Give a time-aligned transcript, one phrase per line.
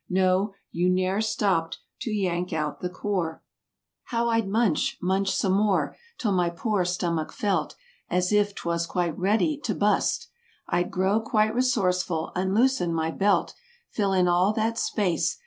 [0.09, 0.55] No.
[0.71, 3.43] You ne'er stopped to yank out the core.
[4.09, 4.97] 175 How Fd munch!
[4.99, 7.75] Munch some more—'till my poor stomach felt
[8.09, 10.29] As if 'twas quite ready to "bust;"
[10.73, 13.53] Fd grow quite resourceful—unloosen my belt,
[13.91, 15.37] Fill in all that space.